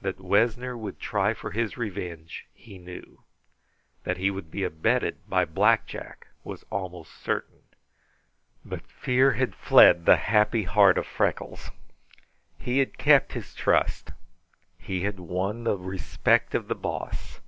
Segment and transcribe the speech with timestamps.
[0.00, 3.24] That Wessner would try for his revenge, he knew.
[4.04, 7.62] That he would be abetted by Black Jack was almost certain,
[8.64, 11.70] but fear had fled the happy heart of Freckles.
[12.60, 14.12] He had kept his trust.
[14.78, 17.40] He had won the respect of the Boss.